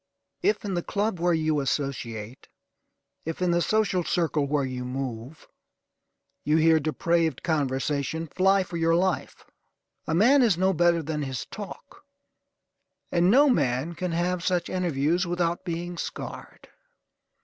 If 0.41 0.65
in 0.65 0.73
the 0.73 0.81
club 0.81 1.19
where 1.19 1.31
you 1.35 1.59
associate; 1.59 2.47
if 3.23 3.39
in 3.39 3.51
the 3.51 3.61
social 3.61 4.03
circle 4.03 4.47
where 4.47 4.65
you 4.65 4.83
move, 4.83 5.47
you 6.43 6.57
hear 6.57 6.79
depraved 6.79 7.43
conversation, 7.43 8.25
fly 8.25 8.63
for 8.63 8.77
your 8.77 8.95
life! 8.95 9.45
A 10.07 10.15
man 10.15 10.41
is 10.41 10.57
no 10.57 10.73
better 10.73 11.03
than 11.03 11.21
his 11.21 11.45
talk; 11.45 12.03
and 13.11 13.29
no 13.29 13.47
man 13.47 13.93
can 13.93 14.11
have 14.11 14.43
such 14.43 14.69
interviews 14.71 15.27
without 15.27 15.63
being 15.65 15.99
scarred. 15.99 16.69